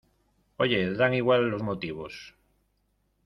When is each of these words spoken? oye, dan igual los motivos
oye, 0.57 0.95
dan 0.95 1.13
igual 1.13 1.47
los 1.51 1.61
motivos 1.61 2.33